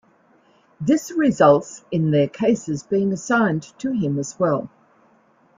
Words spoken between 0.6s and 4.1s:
This results in their cases being assigned to